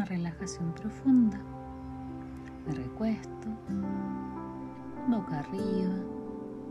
una 0.00 0.06
relajación 0.06 0.72
profunda. 0.72 1.38
Me 2.66 2.72
recuesto, 2.72 3.48
boca 5.08 5.40
arriba, 5.40 5.94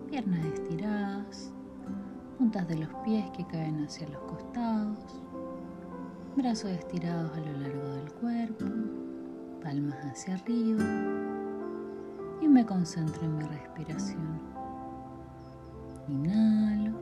piernas 0.09 0.43
estiradas, 0.45 1.51
puntas 2.39 2.67
de 2.67 2.77
los 2.77 2.89
pies 3.03 3.29
que 3.37 3.45
caen 3.45 3.83
hacia 3.83 4.09
los 4.09 4.21
costados, 4.23 4.97
brazos 6.37 6.71
estirados 6.71 7.31
a 7.37 7.39
lo 7.39 7.57
largo 7.59 7.87
del 7.89 8.11
cuerpo, 8.13 8.65
palmas 9.61 10.03
hacia 10.05 10.33
arriba 10.33 10.83
y 12.41 12.47
me 12.47 12.65
concentro 12.65 13.21
en 13.25 13.37
mi 13.37 13.43
respiración. 13.43 14.39
Inhalo 16.07 16.97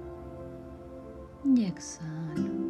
y 1.45 1.63
exhalo. 1.63 2.66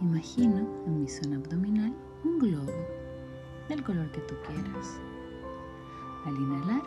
Imagino 0.00 0.58
en 0.86 1.00
mi 1.00 1.08
zona 1.08 1.36
abdominal 1.36 1.92
un 2.24 2.38
globo 2.38 2.72
del 3.68 3.82
color 3.82 4.08
que 4.12 4.20
tú 4.20 4.34
quieras. 4.46 5.00
Al 6.24 6.36
inhalar, 6.36 6.82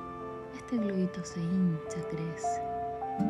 este 0.56 0.78
globito 0.78 1.22
se 1.26 1.42
hincha, 1.42 2.08
crece. 2.10 2.62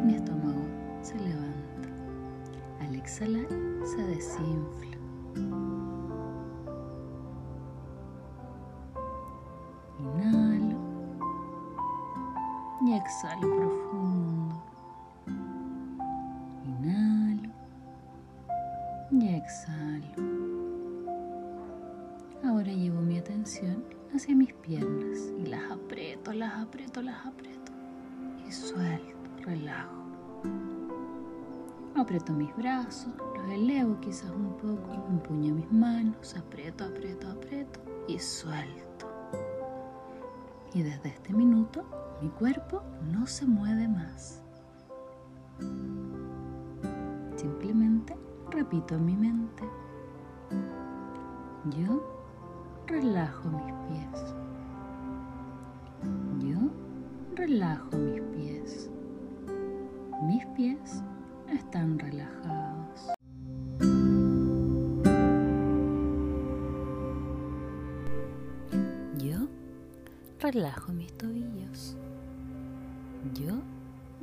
Mi 0.06 0.14
estómago 0.14 0.62
se 1.02 1.16
levanta. 1.16 1.90
Al 2.80 2.96
exhalar, 2.96 3.48
se 3.84 4.04
desinfla. 4.04 4.98
Inhalo 9.98 10.78
y 12.86 12.94
exhalo 12.94 13.71
Ahora 22.44 22.72
llevo 22.72 23.02
mi 23.02 23.18
atención 23.20 23.84
hacia 24.14 24.36
mis 24.36 24.54
piernas 24.54 25.32
y 25.38 25.46
las 25.46 25.72
aprieto, 25.72 26.34
las 26.34 26.54
aprieto, 26.56 27.02
las 27.02 27.26
aprieto 27.26 27.72
y 28.48 28.52
suelto, 28.52 29.16
relajo. 29.44 30.02
Aprieto 31.96 32.34
mis 32.34 32.56
brazos, 32.56 33.14
los 33.36 33.50
elevo 33.52 34.00
quizás 34.00 34.32
un 34.32 34.58
poco, 34.58 35.06
empuño 35.10 35.54
mis 35.54 35.72
manos, 35.72 36.36
aprieto, 36.36 36.86
aprieto, 36.86 37.30
aprieto 37.30 37.80
y 38.08 38.18
suelto. 38.18 39.12
Y 40.74 40.82
desde 40.82 41.10
este 41.10 41.34
minuto 41.34 41.86
mi 42.22 42.30
cuerpo 42.30 42.82
no 43.12 43.28
se 43.28 43.46
mueve 43.46 43.88
más. 43.88 44.42
Simplemente 47.36 47.91
repito 48.52 48.96
en 48.96 49.06
mi 49.06 49.16
mente. 49.16 49.64
Yo 51.78 52.04
relajo 52.86 53.50
mis 53.50 53.74
pies. 53.88 54.36
Yo 56.40 56.60
relajo 57.36 57.98
mis 57.98 58.22
pies. 58.36 58.92
Mis 60.24 60.46
pies 60.48 61.02
están 61.48 61.98
relajados. 61.98 63.14
Yo 69.18 69.48
relajo 70.40 70.92
mis 70.92 71.14
tobillos. 71.18 71.96
Yo 73.34 73.62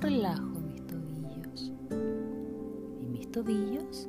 relajo 0.00 0.60
mis 0.60 0.86
tobillos. 0.86 1.72
Y 3.00 3.06
mis 3.06 3.30
tobillos 3.32 4.08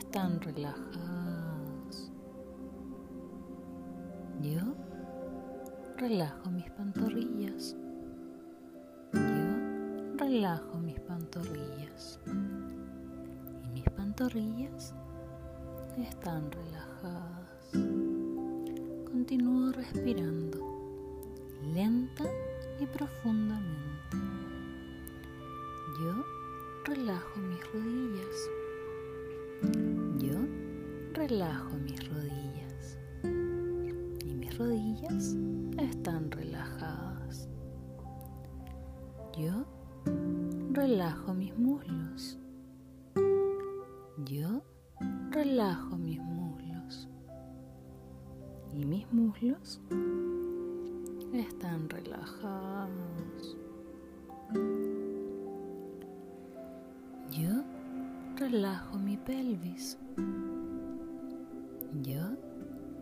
están 0.00 0.40
relajados. 0.40 2.10
Yo 4.40 4.60
relajo 5.98 6.50
mis 6.50 6.70
pantorrillas. 6.70 7.76
Yo 9.12 10.16
relajo 10.16 10.78
mis 10.78 10.98
pantorrillas. 11.00 12.18
Y 12.26 13.68
mis 13.74 13.84
pantorrillas 13.90 14.94
están 15.98 16.50
relajadas. 16.50 17.70
Continúo 19.12 19.72
respirando 19.72 20.58
lenta 21.74 22.24
y 22.80 22.86
profundamente. 22.86 24.16
Yo 26.00 26.24
relajo 26.86 27.38
mis 27.40 27.72
rodillas. 27.72 28.50
Relajo 31.20 31.76
mis 31.76 32.08
rodillas. 32.08 32.98
Y 34.24 34.34
mis 34.36 34.56
rodillas 34.56 35.36
están 35.76 36.30
relajadas. 36.30 37.46
Yo 39.36 39.66
relajo 40.72 41.34
mis 41.34 41.54
muslos. 41.58 42.38
Yo 44.24 44.62
relajo 45.30 45.98
mis 45.98 46.22
muslos. 46.22 47.06
Y 48.72 48.86
mis 48.86 49.12
muslos 49.12 49.78
están 51.34 51.86
relajados. 51.90 53.58
Yo 57.30 57.62
relajo 58.38 58.98
mi 58.98 59.18
pelvis. 59.18 59.98
Yo 61.92 62.22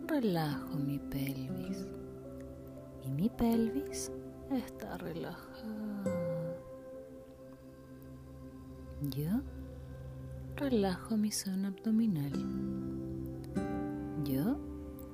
relajo 0.07 0.77
mi 0.77 0.97
pelvis. 0.97 1.85
Y 3.05 3.11
mi 3.11 3.29
pelvis 3.29 4.11
está 4.51 4.97
relajada. 4.97 6.03
Yo 9.15 9.41
relajo 10.55 11.17
mi 11.17 11.31
zona 11.31 11.67
abdominal. 11.67 12.33
Yo 14.25 14.57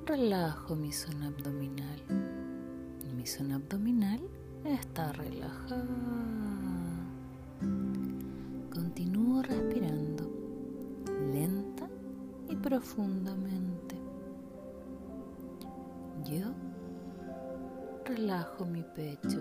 relajo 0.06 0.76
mi 0.76 0.94
zona 0.94 1.28
abdominal. 1.28 2.00
Mi 3.16 3.28
zona 3.28 3.56
abdominal 3.56 4.22
está 4.64 5.12
relajada. 5.12 5.86
Continúo 8.74 9.42
respirando 9.42 10.32
lenta 11.34 11.90
y 12.50 12.56
profundamente. 12.56 13.65
Yo 16.26 16.48
relajo 18.04 18.66
mi 18.66 18.82
pecho. 18.82 19.40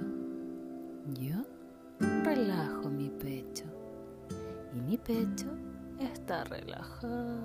Yo 1.19 1.37
relajo 2.23 2.91
mi 2.91 3.09
pecho. 3.09 3.65
Y 4.75 4.81
mi 4.83 4.99
pecho 4.99 5.47
está 5.99 6.45
relajado. 6.45 7.41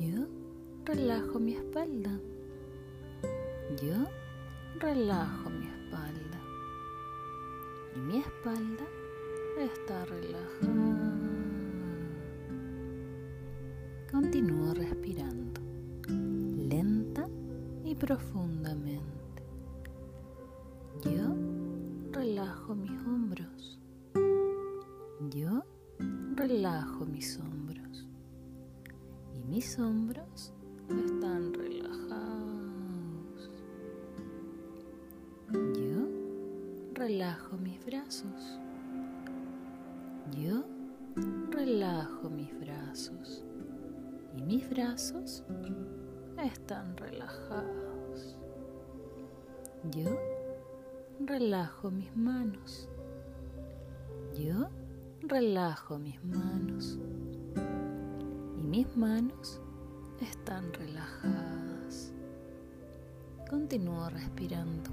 Yo 0.00 0.26
relajo 0.86 1.40
mi 1.40 1.56
espalda. 1.56 2.18
Yo 3.82 3.96
relajo 4.80 5.50
mi 5.50 5.66
espalda. 5.66 6.40
Y 7.94 7.98
mi 7.98 8.18
espalda 8.20 8.84
está 9.58 10.06
relajada. 10.06 11.06
Continúo 14.10 14.72
profundamente. 18.06 19.42
Yo 21.02 21.34
relajo 22.12 22.76
mis 22.76 22.92
hombros. 23.04 23.80
Yo 25.28 25.64
relajo 26.36 27.04
mis 27.04 27.36
hombros. 27.40 28.06
Y 29.34 29.42
mis 29.48 29.76
hombros 29.80 30.52
están 30.88 31.52
relajados. 31.52 31.90
Yo 35.52 36.06
relajo 36.94 37.56
mis 37.58 37.84
brazos. 37.84 38.60
Yo 40.38 40.64
relajo 41.50 42.30
mis 42.30 42.56
brazos. 42.60 43.42
Y 44.36 44.42
mis 44.42 44.70
brazos 44.70 45.42
están 46.38 46.96
relajados. 46.96 47.85
Yo 49.92 50.18
relajo 51.20 51.90
mis 51.90 52.14
manos. 52.16 52.88
Yo 54.34 54.68
relajo 55.20 55.98
mis 55.98 56.22
manos. 56.24 56.98
Y 58.58 58.62
mis 58.62 58.96
manos 58.96 59.60
están 60.20 60.72
relajadas. 60.72 62.12
Continúo 63.48 64.08
respirando 64.10 64.90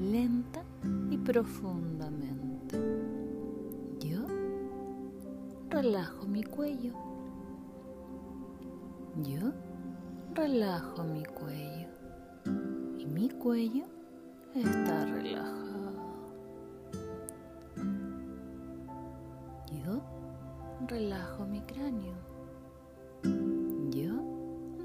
lenta 0.00 0.64
y 1.10 1.16
profundamente. 1.18 2.80
Yo 4.00 4.26
relajo 5.70 6.26
mi 6.26 6.42
cuello. 6.42 6.92
Yo 9.22 9.52
relajo 10.34 11.04
mi 11.04 11.24
cuello 11.24 11.83
mi 13.12 13.28
cuello 13.28 13.84
está 14.54 15.04
relajado. 15.06 15.92
Yo 19.84 20.02
relajo 20.88 21.44
mi 21.46 21.60
cráneo. 21.62 22.14
Yo 23.90 24.14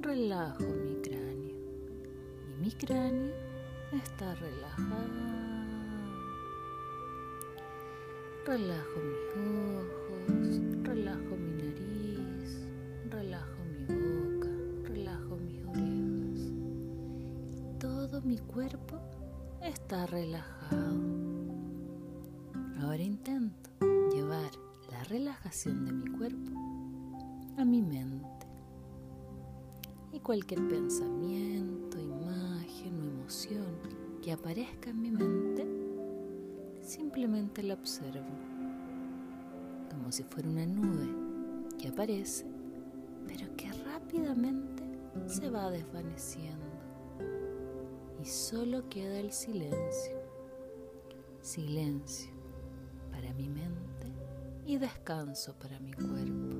relajo 0.02 0.64
mi 0.64 1.02
cráneo 1.02 1.58
y 2.48 2.62
mi 2.62 2.72
cráneo 2.72 3.34
está 3.94 4.36
relajado. 4.36 5.30
Relajo 8.46 9.00
mis 9.00 9.28
ojos, 9.78 10.84
relajo 10.84 11.29
cuerpo 18.70 19.00
está 19.64 20.06
relajado. 20.06 21.00
Ahora 22.82 23.02
intento 23.02 23.70
llevar 24.14 24.52
la 24.92 25.04
relajación 25.06 25.86
de 25.86 25.92
mi 25.92 26.06
cuerpo 26.18 26.52
a 27.58 27.66
mi 27.66 27.82
mente. 27.82 28.28
Y 30.12 30.20
cualquier 30.20 30.68
pensamiento, 30.68 32.00
imagen 32.00 33.02
o 33.02 33.06
emoción 33.06 33.66
que 34.22 34.34
aparezca 34.34 34.92
en 34.92 35.02
mi 35.02 35.12
mente, 35.12 35.66
simplemente 36.82 37.64
la 37.64 37.74
observo, 37.74 38.26
como 39.90 40.12
si 40.12 40.24
fuera 40.24 40.48
una 40.48 40.66
nube 40.66 41.08
que 41.80 41.88
aparece, 41.88 42.46
pero 43.28 43.48
que 43.56 43.72
rápidamente 43.84 44.84
se 45.28 45.50
va 45.50 45.72
desvaneciendo 45.72 46.69
y 48.22 48.26
solo 48.26 48.88
queda 48.90 49.20
el 49.20 49.32
silencio, 49.32 50.20
silencio 51.42 52.32
para 53.12 53.34
mi 53.34 53.48
mente 53.48 54.14
y 54.66 54.78
descanso 54.78 55.56
para 55.60 55.80
mi 55.80 55.94
cuerpo. 55.94 56.59